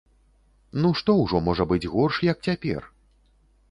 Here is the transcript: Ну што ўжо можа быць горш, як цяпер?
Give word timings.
Ну 0.85 0.91
што 1.03 1.17
ўжо 1.21 1.43
можа 1.51 1.69
быць 1.75 1.83
горш, 1.93 2.15
як 2.33 2.37
цяпер? 2.51 2.81